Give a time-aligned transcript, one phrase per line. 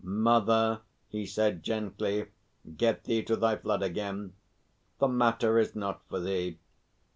[0.03, 2.25] "Mother," he said gently,
[2.75, 4.33] "get thee to thy flood again.
[4.97, 6.57] The matter is not for thee.